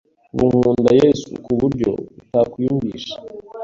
[0.35, 1.89] ubu nkunda Yesu ku buryo
[2.19, 3.15] utakwiyumvisha